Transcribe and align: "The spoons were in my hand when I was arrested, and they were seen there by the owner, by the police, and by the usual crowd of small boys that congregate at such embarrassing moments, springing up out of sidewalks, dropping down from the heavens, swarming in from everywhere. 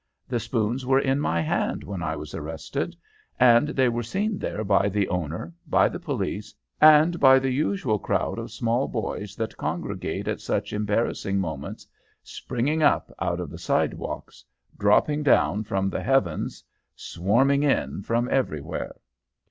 "The 0.27 0.39
spoons 0.39 0.83
were 0.83 0.97
in 0.99 1.19
my 1.19 1.41
hand 1.41 1.83
when 1.83 2.01
I 2.01 2.15
was 2.15 2.33
arrested, 2.33 2.95
and 3.39 3.67
they 3.67 3.87
were 3.87 4.01
seen 4.01 4.39
there 4.39 4.63
by 4.63 4.89
the 4.89 5.07
owner, 5.09 5.53
by 5.67 5.89
the 5.89 5.99
police, 5.99 6.55
and 6.81 7.19
by 7.19 7.37
the 7.37 7.51
usual 7.51 7.99
crowd 7.99 8.39
of 8.39 8.49
small 8.51 8.87
boys 8.87 9.35
that 9.35 9.55
congregate 9.57 10.27
at 10.27 10.41
such 10.41 10.73
embarrassing 10.73 11.37
moments, 11.37 11.85
springing 12.23 12.81
up 12.81 13.13
out 13.19 13.39
of 13.39 13.61
sidewalks, 13.61 14.43
dropping 14.75 15.21
down 15.21 15.63
from 15.65 15.87
the 15.87 16.01
heavens, 16.01 16.63
swarming 16.95 17.61
in 17.61 18.01
from 18.01 18.27
everywhere. 18.31 18.95